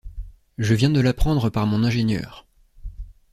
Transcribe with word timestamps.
Je 0.57 0.73
viens 0.73 0.89
de 0.89 0.99
l’apprendre 0.99 1.51
par 1.51 1.67
mon 1.67 1.83
ingénieur... 1.83 2.47